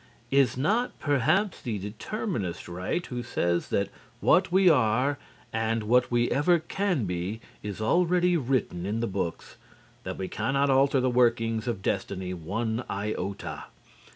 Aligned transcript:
Is 0.31 0.57
not 0.57 0.97
perhaps 0.97 1.61
the 1.61 1.77
determinist 1.77 2.67
right 2.67 3.05
who 3.05 3.21
says 3.21 3.67
that 3.69 3.89
what 4.19 4.51
we 4.51 4.67
are 4.67 5.19
and 5.53 5.83
what 5.83 6.09
we 6.09 6.31
ever 6.31 6.57
can 6.57 7.05
be 7.05 7.39
is 7.61 7.79
already 7.79 8.35
written 8.35 8.87
in 8.87 8.99
the 8.99 9.05
books, 9.05 9.57
that 10.03 10.17
we 10.17 10.27
can 10.27 10.55
not 10.55 10.71
alter 10.71 10.99
the 10.99 11.11
workings 11.11 11.67
of 11.67 11.83
Destiny 11.83 12.33
one 12.33 12.83
iota? 12.89 13.65